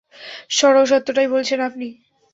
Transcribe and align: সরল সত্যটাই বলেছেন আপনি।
সরল 0.49 0.85
সত্যটাই 0.85 1.27
বলেছেন 1.27 1.59
আপনি। 1.61 1.87